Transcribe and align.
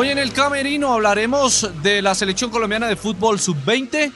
Hoy 0.00 0.10
en 0.10 0.18
el 0.18 0.32
Camerino 0.32 0.92
hablaremos 0.92 1.68
de 1.82 2.02
la 2.02 2.14
selección 2.14 2.52
colombiana 2.52 2.86
de 2.86 2.94
fútbol 2.94 3.40
sub-20, 3.40 4.12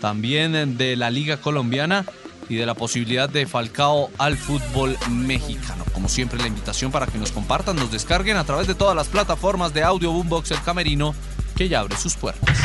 también 0.00 0.78
de 0.78 0.96
la 0.96 1.10
Liga 1.10 1.36
Colombiana 1.36 2.06
y 2.48 2.56
de 2.56 2.64
la 2.64 2.72
posibilidad 2.72 3.28
de 3.28 3.44
Falcao 3.44 4.08
al 4.16 4.38
fútbol 4.38 4.96
mexicano. 5.10 5.84
Como 5.92 6.08
siempre, 6.08 6.38
la 6.38 6.46
invitación 6.46 6.90
para 6.90 7.06
que 7.06 7.18
nos 7.18 7.30
compartan, 7.30 7.76
nos 7.76 7.92
descarguen 7.92 8.38
a 8.38 8.44
través 8.44 8.66
de 8.68 8.74
todas 8.74 8.96
las 8.96 9.08
plataformas 9.08 9.74
de 9.74 9.82
audio 9.82 10.12
Boombox 10.12 10.50
El 10.52 10.62
Camerino, 10.62 11.14
que 11.54 11.68
ya 11.68 11.80
abre 11.80 11.98
sus 11.98 12.16
puertas. 12.16 12.56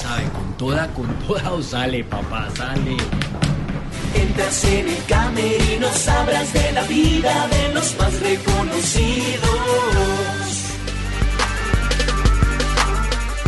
sabe, 0.00 0.22
con 0.30 0.56
toda, 0.56 0.86
con 0.94 1.12
toda 1.26 1.52
o 1.52 1.60
sale, 1.60 2.04
papá, 2.04 2.48
sale. 2.56 2.96
Entras 4.14 4.64
en 4.66 4.88
el 4.88 5.04
camerino, 5.06 5.88
sabrás 5.92 6.52
de 6.52 6.70
la 6.70 6.84
vida 6.84 7.48
de 7.48 7.63
más 7.98 8.20
reconocidos. 8.20 9.74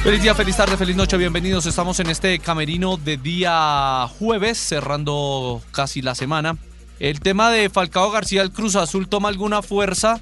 Feliz 0.03 0.23
día, 0.23 0.35
feliz 0.35 0.57
tarde, 0.57 0.77
feliz 0.77 0.95
noche, 0.95 1.17
bienvenidos. 1.17 1.67
Estamos 1.67 1.99
en 2.01 2.11
este 2.11 2.39
camerino 2.39 2.97
de 2.97 3.17
día 3.17 4.07
jueves, 4.19 4.59
cerrando 4.59 5.63
casi 5.73 6.03
la 6.03 6.15
semana. 6.15 6.57
El 7.01 7.21
tema 7.21 7.51
de 7.51 7.71
Falcao 7.71 8.11
García, 8.11 8.43
el 8.43 8.53
Cruz 8.53 8.77
Azul, 8.77 9.09
toma 9.09 9.29
alguna 9.29 9.63
fuerza 9.63 10.21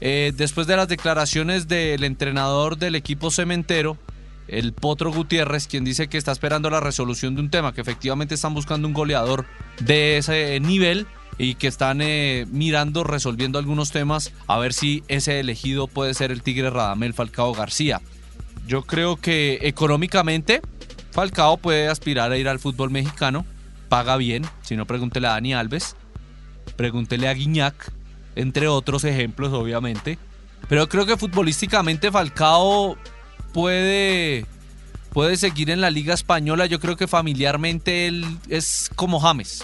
eh, 0.00 0.32
después 0.36 0.66
de 0.66 0.76
las 0.76 0.88
declaraciones 0.88 1.66
del 1.66 2.04
entrenador 2.04 2.76
del 2.76 2.94
equipo 2.94 3.30
cementero, 3.30 3.96
el 4.46 4.72
Potro 4.72 5.10
Gutiérrez, 5.10 5.66
quien 5.66 5.84
dice 5.84 6.08
que 6.08 6.18
está 6.18 6.30
esperando 6.30 6.68
la 6.70 6.80
resolución 6.80 7.34
de 7.34 7.40
un 7.40 7.50
tema, 7.50 7.72
que 7.72 7.80
efectivamente 7.80 8.34
están 8.34 8.54
buscando 8.54 8.86
un 8.86 8.94
goleador 8.94 9.46
de 9.80 10.18
ese 10.18 10.60
nivel 10.60 11.06
y 11.38 11.54
que 11.56 11.66
están 11.66 12.00
eh, 12.00 12.46
mirando, 12.50 13.04
resolviendo 13.04 13.58
algunos 13.58 13.90
temas, 13.90 14.32
a 14.46 14.58
ver 14.58 14.72
si 14.72 15.02
ese 15.08 15.40
elegido 15.40 15.88
puede 15.88 16.14
ser 16.14 16.30
el 16.30 16.42
Tigre 16.42 16.70
Radamel 16.70 17.14
Falcao 17.14 17.52
García. 17.54 18.00
Yo 18.66 18.82
creo 18.82 19.16
que 19.16 19.58
económicamente 19.62 20.62
Falcao 21.10 21.56
puede 21.56 21.88
aspirar 21.88 22.32
a 22.32 22.38
ir 22.38 22.48
al 22.48 22.58
fútbol 22.58 22.90
mexicano, 22.90 23.44
paga 23.88 24.16
bien, 24.16 24.44
si 24.62 24.76
no 24.76 24.86
pregúntele 24.86 25.26
a 25.26 25.32
Dani 25.32 25.54
Alves, 25.54 25.96
pregúntele 26.76 27.28
a 27.28 27.34
Guiñac, 27.34 27.92
entre 28.36 28.68
otros 28.68 29.04
ejemplos 29.04 29.52
obviamente. 29.52 30.18
Pero 30.68 30.88
creo 30.88 31.04
que 31.04 31.16
futbolísticamente 31.16 32.10
Falcao 32.10 32.96
puede, 33.52 34.46
puede 35.12 35.36
seguir 35.36 35.70
en 35.70 35.80
la 35.80 35.90
Liga 35.90 36.14
Española. 36.14 36.66
Yo 36.66 36.80
creo 36.80 36.96
que 36.96 37.06
familiarmente 37.06 38.06
él 38.06 38.24
es 38.48 38.90
como 38.94 39.20
James. 39.20 39.62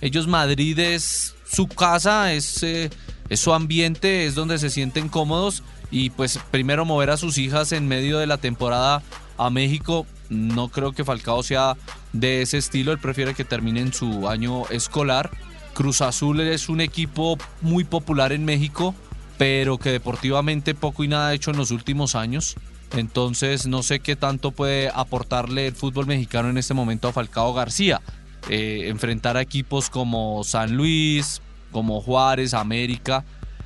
Ellos 0.00 0.26
Madrid 0.26 0.78
es 0.78 1.34
su 1.50 1.66
casa, 1.66 2.32
es, 2.32 2.62
eh, 2.62 2.90
es 3.28 3.40
su 3.40 3.52
ambiente, 3.52 4.26
es 4.26 4.34
donde 4.34 4.58
se 4.58 4.70
sienten 4.70 5.08
cómodos. 5.08 5.62
Y 5.90 6.10
pues 6.10 6.38
primero 6.50 6.84
mover 6.84 7.10
a 7.10 7.16
sus 7.16 7.38
hijas 7.38 7.72
en 7.72 7.88
medio 7.88 8.18
de 8.18 8.26
la 8.26 8.38
temporada 8.38 9.02
a 9.36 9.50
México. 9.50 10.06
No 10.28 10.68
creo 10.68 10.92
que 10.92 11.04
Falcao 11.04 11.42
sea 11.42 11.76
de 12.12 12.42
ese 12.42 12.58
estilo. 12.58 12.92
Él 12.92 12.98
prefiere 12.98 13.34
que 13.34 13.44
terminen 13.44 13.92
su 13.92 14.28
año 14.28 14.68
escolar. 14.68 15.30
Cruz 15.74 16.00
Azul 16.00 16.40
es 16.40 16.68
un 16.68 16.80
equipo 16.80 17.38
muy 17.60 17.84
popular 17.84 18.32
en 18.32 18.44
México, 18.44 18.94
pero 19.38 19.78
que 19.78 19.90
deportivamente 19.90 20.74
poco 20.74 21.04
y 21.04 21.08
nada 21.08 21.28
ha 21.28 21.34
hecho 21.34 21.50
en 21.50 21.56
los 21.56 21.70
últimos 21.70 22.14
años. 22.14 22.56
Entonces 22.96 23.66
no 23.66 23.82
sé 23.82 24.00
qué 24.00 24.16
tanto 24.16 24.50
puede 24.50 24.90
aportarle 24.92 25.68
el 25.68 25.74
fútbol 25.74 26.06
mexicano 26.06 26.50
en 26.50 26.58
este 26.58 26.74
momento 26.74 27.08
a 27.08 27.12
Falcao 27.12 27.52
García. 27.54 28.00
Eh, 28.48 28.88
enfrentar 28.88 29.36
a 29.36 29.42
equipos 29.42 29.90
como 29.90 30.42
San 30.44 30.76
Luis, 30.76 31.42
como 31.70 32.00
Juárez, 32.00 32.54
América, 32.54 33.24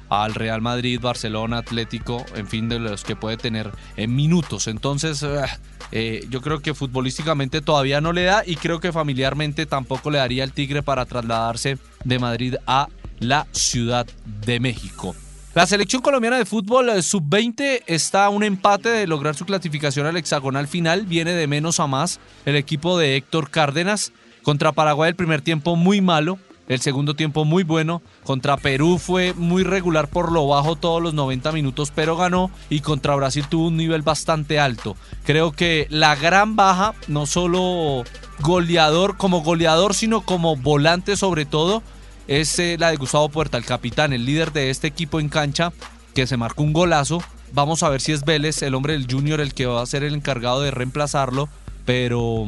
al 0.09 0.35
Real 0.35 0.61
Madrid, 0.61 1.01
Barcelona, 1.01 1.59
Atlético, 1.59 2.25
en 2.35 2.47
fin, 2.47 2.69
de 2.69 2.79
los 2.79 3.05
que 3.05 3.17
puede 3.17 3.37
tener 3.37 3.71
en 3.97 4.15
minutos. 4.15 4.67
Entonces, 4.67 5.23
eh, 5.23 5.45
eh, 5.93 6.27
yo 6.29 6.41
creo 6.41 6.61
que 6.61 6.75
futbolísticamente 6.75 7.61
todavía 7.61 8.01
no 8.01 8.13
le 8.13 8.25
da 8.25 8.43
y 8.47 8.57
creo 8.57 8.81
que 8.81 8.93
familiarmente 8.93 9.67
tampoco 9.67 10.11
le 10.11 10.19
daría 10.19 10.45
el 10.45 10.53
Tigre 10.53 10.83
para 10.83 11.07
trasladarse 11.07 11.79
de 12.05 12.19
Madrid 12.19 12.55
a 12.67 12.89
la 13.21 13.47
Ciudad 13.53 14.07
de 14.45 14.61
México. 14.61 15.15
La 15.55 15.67
selección 15.67 16.03
colombiana 16.03 16.37
de 16.37 16.47
fútbol 16.47 16.89
eh, 16.89 17.01
sub-20 17.01 17.83
está 17.87 18.25
a 18.25 18.29
un 18.29 18.43
empate 18.43 18.89
de 18.89 19.07
lograr 19.07 19.37
su 19.37 19.45
clasificación 19.45 20.05
al 20.05 20.17
hexagonal 20.17 20.67
final. 20.67 21.07
Viene 21.07 21.33
de 21.33 21.47
menos 21.47 21.79
a 21.79 21.87
más 21.87 22.19
el 22.45 22.57
equipo 22.57 22.99
de 22.99 23.17
Héctor 23.17 23.51
Cárdenas. 23.51 24.13
Contra 24.45 24.73
Paraguay 24.73 25.09
el 25.09 25.17
primer 25.17 25.41
tiempo 25.41 25.75
muy 25.75 26.01
malo, 26.03 26.39
el 26.69 26.81
segundo 26.81 27.15
tiempo 27.15 27.45
muy 27.45 27.63
bueno. 27.63 28.03
Contra 28.25 28.57
Perú 28.57 28.99
fue 28.99 29.33
muy 29.35 29.65
regular 29.65 30.09
por 30.09 30.31
lo 30.31 30.47
bajo 30.47 30.77
todos 30.77 31.03
los 31.03 31.15
90 31.15 31.51
minutos, 31.53 31.91
pero 31.95 32.17
ganó. 32.17 32.51
Y 32.71 32.81
contra 32.81 33.17
Brasil 33.17 33.47
tuvo 33.49 33.69
un 33.69 33.77
nivel 33.77 34.03
bastante 34.03 34.61
alto. 34.61 34.97
Creo 35.25 35.53
que 35.53 35.87
la 35.91 36.15
gran 36.15 36.57
baja, 36.57 36.95
no 37.09 37.27
solo 37.27 38.05
goleador 38.41 39.17
como 39.17 39.43
goleador, 39.43 39.95
sino 39.95 40.23
como 40.23 40.57
volante 40.57 41.17
sobre 41.17 41.47
todo, 41.47 41.83
es 42.29 42.59
eh, 42.59 42.77
la 42.79 42.91
de 42.91 42.97
Gustavo 42.97 43.29
Puerta, 43.31 43.59
el 43.59 43.65
capitán, 43.65 44.13
el 44.13 44.25
líder 44.27 44.53
de 44.53 44.71
este 44.71 44.87
equipo 44.87 45.21
en 45.21 45.29
cancha, 45.29 45.73
que 46.15 46.27
se 46.27 46.37
marcó 46.37 46.63
un 46.63 46.73
golazo. 46.73 47.23
Vamos 47.53 47.83
a 47.83 47.89
ver 47.89 48.01
si 48.01 48.13
es 48.13 48.25
Vélez, 48.25 48.63
el 48.63 48.75
hombre 48.75 48.95
del 48.95 49.07
Junior, 49.11 49.41
el 49.41 49.55
que 49.55 49.67
va 49.67 49.83
a 49.83 49.87
ser 49.87 50.03
el 50.03 50.15
encargado 50.15 50.61
de 50.61 50.71
reemplazarlo, 50.71 51.49
pero 51.85 52.47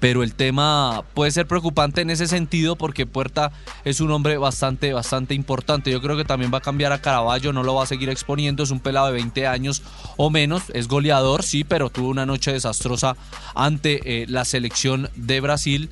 pero 0.00 0.22
el 0.22 0.34
tema 0.34 1.04
puede 1.14 1.30
ser 1.30 1.46
preocupante 1.46 2.00
en 2.00 2.10
ese 2.10 2.26
sentido 2.26 2.76
porque 2.76 3.06
Puerta 3.06 3.52
es 3.84 4.00
un 4.00 4.10
hombre 4.10 4.36
bastante, 4.38 4.92
bastante 4.92 5.34
importante. 5.34 5.90
Yo 5.90 6.02
creo 6.02 6.16
que 6.16 6.24
también 6.24 6.52
va 6.52 6.58
a 6.58 6.62
cambiar 6.62 6.92
a 6.92 7.00
Caraballo, 7.00 7.52
no 7.52 7.62
lo 7.62 7.74
va 7.74 7.84
a 7.84 7.86
seguir 7.86 8.10
exponiendo, 8.10 8.62
es 8.62 8.70
un 8.70 8.80
pelado 8.80 9.06
de 9.06 9.14
20 9.14 9.46
años 9.46 9.82
o 10.16 10.30
menos, 10.30 10.64
es 10.74 10.88
goleador, 10.88 11.42
sí, 11.42 11.64
pero 11.64 11.90
tuvo 11.90 12.08
una 12.08 12.26
noche 12.26 12.52
desastrosa 12.52 13.16
ante 13.54 14.22
eh, 14.22 14.26
la 14.28 14.44
selección 14.44 15.08
de 15.16 15.40
Brasil. 15.40 15.90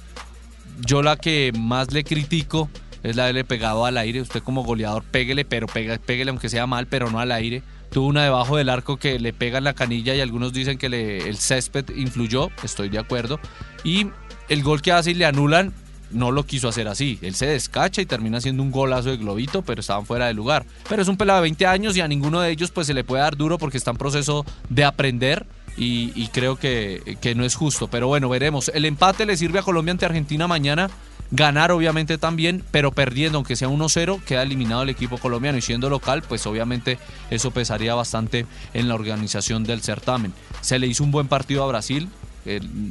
Yo 0.85 1.03
la 1.03 1.17
que 1.17 1.53
más 1.57 1.93
le 1.93 2.05
critico 2.05 2.69
es 3.05 3.17
la 3.17 3.27
de 3.27 3.33
le 3.33 3.45
pegado 3.45 3.85
al 3.85 3.99
aire. 3.99 4.21
Usted 4.21 4.43
como 4.43 4.65
goleador, 4.65 5.05
péguele, 5.05 5.45
pero 5.45 5.67
péguele 5.67 6.31
aunque 6.31 6.49
sea 6.49 6.67
mal, 6.67 6.87
pero 6.87 7.11
no 7.11 7.21
al 7.21 7.33
aire. 7.33 7.63
Tuvo 7.95 8.09
una 8.09 8.25
debajo 8.25 8.57
del 8.57 8.71
arco 8.71 8.97
que 8.97 9.21
le 9.21 9.33
pega 9.33 9.61
la 9.61 9.73
canilla 9.73 10.17
y 10.17 10.21
algunos 10.21 10.53
dicen 10.53 10.79
que 10.79 10.87
el 11.29 11.37
césped 11.37 11.91
influyó, 11.95 12.51
estoy 12.65 12.89
de 12.89 12.99
acuerdo. 12.99 13.39
Y 13.85 14.09
el 14.49 14.65
gol 14.65 14.83
que 14.83 14.91
hace 14.91 15.13
y 15.13 15.15
le 15.15 15.27
anulan, 15.27 15.73
no 16.11 16.33
lo 16.33 16.45
quiso 16.45 16.67
hacer 16.67 16.89
así. 16.89 17.21
Él 17.23 17.37
se 17.37 17.47
descacha 17.47 18.03
y 18.03 18.07
termina 18.07 18.39
haciendo 18.39 18.65
un 18.65 18.73
golazo 18.73 19.11
de 19.11 19.17
globito, 19.17 19.63
pero 19.63 19.81
estaban 19.81 20.07
fuera 20.07 20.27
de 20.27 20.35
lugar. 20.35 20.67
Pero 20.89 21.03
es 21.03 21.07
un 21.07 21.17
pelado 21.17 21.39
de 21.39 21.43
20 21.43 21.67
años 21.69 21.97
y 21.97 22.01
a 22.01 22.09
ninguno 22.09 22.41
de 22.41 22.51
ellos 22.51 22.73
pues 22.73 22.89
se 22.89 22.95
le 22.95 23.05
puede 23.05 23.23
dar 23.23 23.37
duro 23.37 23.59
porque 23.59 23.79
está 23.79 23.93
en 23.93 23.97
proceso 23.97 24.45
de 24.69 24.85
aprender. 24.85 25.47
Y, 25.77 26.11
y 26.17 26.29
creo 26.33 26.57
que, 26.57 27.17
que 27.21 27.37
no 27.37 27.45
es 27.45 27.55
justo. 27.55 27.87
Pero 27.87 28.09
bueno, 28.09 28.29
veremos. 28.29 28.73
El 28.75 28.87
empate 28.87 29.25
le 29.25 29.37
sirve 29.37 29.61
a 29.61 29.63
Colombia 29.63 29.93
ante 29.93 30.05
Argentina 30.05 30.49
mañana 30.49 30.91
ganar 31.31 31.73
obviamente 31.73 32.19
también, 32.19 32.63
pero 32.71 32.93
perdiendo, 32.93 33.39
aunque 33.39 33.57
sea 33.57 33.69
1-0, 33.69 34.23
queda 34.23 34.43
eliminado 34.43 34.83
el 34.83 34.89
equipo 34.89 35.19
colombiano 35.19 35.59
y 35.59 35.63
siendo 35.63 35.91
local, 35.91 36.23
pues 36.23 36.47
obviamente 36.47 36.99
eso 37.31 37.51
pesaría 37.51 37.95
bastante 37.95 38.47
en 38.73 38.89
la 38.89 38.95
organización 38.95 39.65
del 39.65 39.81
certamen. 39.83 40.33
Se 40.61 40.79
le 40.79 40.87
hizo 40.87 41.03
un 41.03 41.11
buen 41.11 41.29
partido 41.29 41.65
a 41.65 41.67
Brasil, 41.67 42.09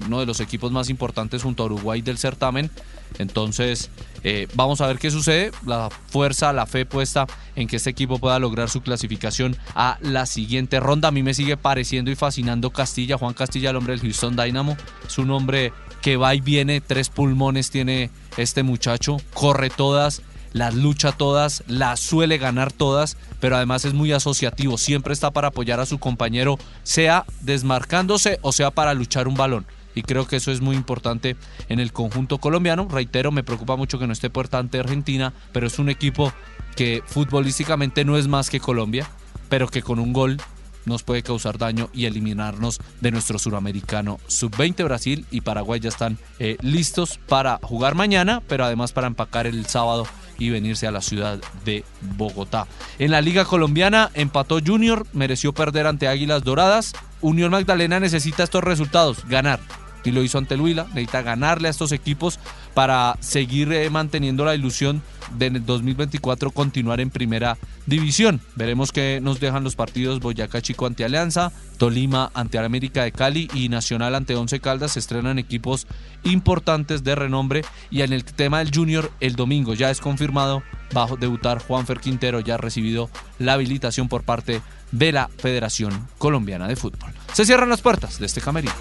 uno 0.05 0.19
de 0.19 0.25
los 0.25 0.39
equipos 0.39 0.71
más 0.71 0.89
importantes 0.89 1.43
junto 1.43 1.63
a 1.63 1.67
Uruguay 1.67 2.01
del 2.01 2.17
certamen. 2.17 2.71
Entonces, 3.19 3.89
eh, 4.23 4.47
vamos 4.53 4.81
a 4.81 4.87
ver 4.87 4.97
qué 4.97 5.11
sucede. 5.11 5.51
La 5.65 5.89
fuerza, 6.07 6.53
la 6.53 6.65
fe 6.65 6.85
puesta 6.85 7.27
en 7.55 7.67
que 7.67 7.75
este 7.75 7.89
equipo 7.89 8.19
pueda 8.19 8.39
lograr 8.39 8.69
su 8.69 8.81
clasificación 8.81 9.55
a 9.75 9.97
la 10.01 10.25
siguiente 10.25 10.79
ronda. 10.79 11.09
A 11.09 11.11
mí 11.11 11.23
me 11.23 11.33
sigue 11.33 11.57
pareciendo 11.57 12.11
y 12.11 12.15
fascinando 12.15 12.71
Castilla, 12.71 13.17
Juan 13.17 13.33
Castilla, 13.33 13.71
el 13.71 13.75
hombre 13.75 13.93
del 13.93 14.01
Houston 14.01 14.35
Dynamo. 14.35 14.77
Es 15.05 15.17
un 15.17 15.31
hombre 15.31 15.73
que 16.01 16.17
va 16.17 16.35
y 16.35 16.41
viene, 16.41 16.81
tres 16.81 17.09
pulmones 17.09 17.71
tiene 17.71 18.09
este 18.35 18.61
muchacho, 18.61 19.17
corre 19.33 19.69
todas, 19.69 20.21
las 20.51 20.75
lucha 20.75 21.13
todas, 21.13 21.63
las 21.67 22.01
suele 22.01 22.37
ganar 22.37 22.73
todas, 22.73 23.15
pero 23.39 23.55
además 23.55 23.85
es 23.85 23.93
muy 23.93 24.11
asociativo, 24.11 24.77
siempre 24.77 25.13
está 25.13 25.31
para 25.31 25.47
apoyar 25.47 25.79
a 25.79 25.85
su 25.85 25.99
compañero, 25.99 26.59
sea 26.83 27.25
desmarcándose 27.39 28.37
o 28.41 28.51
sea 28.51 28.69
para 28.69 28.93
luchar 28.93 29.29
un 29.29 29.35
balón. 29.35 29.65
Y 29.95 30.03
creo 30.03 30.27
que 30.27 30.37
eso 30.37 30.51
es 30.51 30.61
muy 30.61 30.75
importante 30.75 31.35
en 31.69 31.79
el 31.79 31.91
conjunto 31.91 32.37
colombiano. 32.39 32.87
Reitero, 32.89 33.31
me 33.31 33.43
preocupa 33.43 33.75
mucho 33.75 33.99
que 33.99 34.07
no 34.07 34.13
esté 34.13 34.29
puerta 34.29 34.59
ante 34.59 34.79
Argentina, 34.79 35.33
pero 35.51 35.67
es 35.67 35.79
un 35.79 35.89
equipo 35.89 36.33
que 36.75 37.03
futbolísticamente 37.05 38.05
no 38.05 38.17
es 38.17 38.27
más 38.27 38.49
que 38.49 38.59
Colombia, 38.59 39.07
pero 39.49 39.67
que 39.67 39.81
con 39.81 39.99
un 39.99 40.13
gol 40.13 40.37
nos 40.85 41.03
puede 41.03 41.23
causar 41.23 41.57
daño 41.57 41.89
y 41.93 42.05
eliminarnos 42.05 42.79
de 43.01 43.11
nuestro 43.11 43.39
suramericano 43.39 44.19
sub-20. 44.27 44.83
Brasil 44.83 45.25
y 45.31 45.41
Paraguay 45.41 45.79
ya 45.79 45.89
están 45.89 46.17
eh, 46.39 46.57
listos 46.61 47.19
para 47.27 47.59
jugar 47.61 47.95
mañana, 47.95 48.41
pero 48.47 48.65
además 48.65 48.91
para 48.91 49.07
empacar 49.07 49.47
el 49.47 49.65
sábado 49.65 50.05
y 50.37 50.49
venirse 50.49 50.87
a 50.87 50.91
la 50.91 51.01
ciudad 51.01 51.39
de 51.63 51.85
Bogotá. 52.17 52.67
En 52.99 53.11
la 53.11 53.21
Liga 53.21 53.45
Colombiana 53.45 54.11
empató 54.13 54.59
Junior, 54.65 55.05
mereció 55.13 55.53
perder 55.53 55.87
ante 55.87 56.07
Águilas 56.07 56.43
Doradas. 56.43 56.93
Unión 57.21 57.51
Magdalena 57.51 57.99
necesita 57.99 58.43
estos 58.43 58.63
resultados, 58.63 59.25
ganar. 59.27 59.59
Y 60.03 60.11
lo 60.11 60.23
hizo 60.23 60.37
ante 60.37 60.55
el 60.55 60.63
necesita 60.63 61.21
ganarle 61.21 61.67
a 61.67 61.71
estos 61.71 61.91
equipos 61.91 62.39
para 62.73 63.15
seguir 63.19 63.71
eh, 63.71 63.89
manteniendo 63.89 64.45
la 64.45 64.55
ilusión 64.55 65.01
de 65.37 65.47
en 65.47 65.55
el 65.57 65.65
2024 65.65 66.51
continuar 66.51 66.99
en 66.99 67.09
primera 67.09 67.57
división. 67.85 68.41
Veremos 68.55 68.91
qué 68.91 69.19
nos 69.21 69.39
dejan 69.39 69.63
los 69.63 69.75
partidos 69.75 70.19
Boyacá 70.19 70.61
Chico 70.61 70.85
ante 70.85 71.05
Alianza, 71.05 71.51
Tolima 71.77 72.31
ante 72.33 72.57
América 72.57 73.03
de 73.03 73.11
Cali 73.11 73.49
y 73.53 73.69
Nacional 73.69 74.15
ante 74.15 74.35
Once 74.35 74.59
Caldas. 74.59 74.93
Se 74.93 74.99
estrenan 74.99 75.39
equipos 75.39 75.87
importantes 76.23 77.03
de 77.03 77.15
renombre 77.15 77.63
y 77.91 78.01
en 78.01 78.13
el 78.13 78.23
tema 78.23 78.59
del 78.59 78.71
Junior 78.73 79.11
el 79.19 79.35
domingo 79.35 79.73
ya 79.73 79.91
es 79.91 79.99
confirmado 79.99 80.63
bajo 80.93 81.17
debutar 81.17 81.59
Juanfer 81.59 81.99
Quintero 81.99 82.39
ya 82.39 82.55
ha 82.55 82.57
recibido 82.57 83.09
la 83.39 83.53
habilitación 83.53 84.07
por 84.07 84.23
parte 84.23 84.61
de 84.91 85.11
la 85.11 85.27
Federación 85.37 86.07
Colombiana 86.17 86.67
de 86.67 86.75
Fútbol. 86.75 87.11
Se 87.33 87.45
cierran 87.45 87.69
las 87.69 87.81
puertas 87.81 88.19
de 88.19 88.27
este 88.27 88.41
camerino. 88.41 88.73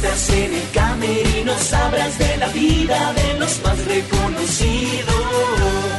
En 0.00 0.54
el 0.54 0.70
camerino, 0.72 1.52
sabrás 1.58 2.16
de 2.18 2.36
la 2.36 2.46
vida 2.50 3.12
de 3.14 3.38
los 3.40 3.60
más 3.64 3.84
reconocidos. 3.84 5.97